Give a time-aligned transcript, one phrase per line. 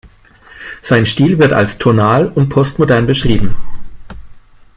[0.81, 3.55] Sein Stil wird als tonal und postmodern beschrieben.